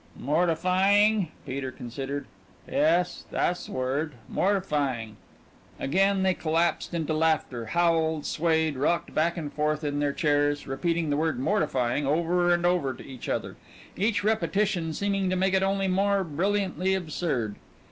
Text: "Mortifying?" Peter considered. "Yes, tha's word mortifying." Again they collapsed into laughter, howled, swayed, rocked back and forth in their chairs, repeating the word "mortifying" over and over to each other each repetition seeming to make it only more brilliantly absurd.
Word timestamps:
"Mortifying?" 0.17 1.29
Peter 1.45 1.71
considered. 1.71 2.25
"Yes, 2.67 3.25
tha's 3.29 3.69
word 3.69 4.13
mortifying." 4.27 5.15
Again 5.79 6.23
they 6.23 6.33
collapsed 6.33 6.95
into 6.95 7.13
laughter, 7.13 7.67
howled, 7.67 8.25
swayed, 8.25 8.77
rocked 8.77 9.13
back 9.13 9.37
and 9.37 9.53
forth 9.53 9.83
in 9.83 9.99
their 9.99 10.11
chairs, 10.11 10.65
repeating 10.65 11.11
the 11.11 11.17
word 11.17 11.37
"mortifying" 11.39 12.07
over 12.07 12.51
and 12.51 12.65
over 12.65 12.95
to 12.95 13.05
each 13.05 13.29
other 13.29 13.57
each 13.95 14.23
repetition 14.23 14.91
seeming 14.91 15.29
to 15.29 15.35
make 15.35 15.53
it 15.53 15.61
only 15.61 15.87
more 15.87 16.23
brilliantly 16.23 16.95
absurd. 16.95 17.55